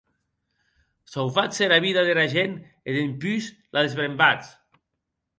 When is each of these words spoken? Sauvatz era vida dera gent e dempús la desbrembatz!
Sauvatz 1.15 1.51
era 1.65 1.77
vida 1.85 2.05
dera 2.07 2.23
gent 2.31 2.55
e 2.87 2.95
dempús 2.95 3.51
la 3.77 3.83
desbrembatz! 3.89 4.49